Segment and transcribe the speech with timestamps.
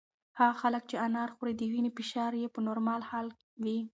[0.39, 3.27] هغه خلک چې انار خوري د وینې فشار یې په نورمال حال
[3.63, 3.79] وي.